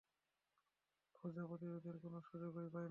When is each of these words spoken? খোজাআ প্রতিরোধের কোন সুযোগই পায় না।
খোজাআ 1.15 1.43
প্রতিরোধের 1.45 1.95
কোন 1.99 2.13
সুযোগই 2.19 2.53
পায় 2.53 2.67
না। 2.67 2.79